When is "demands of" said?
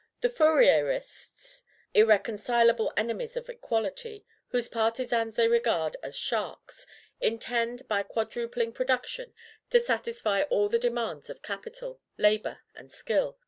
10.79-11.43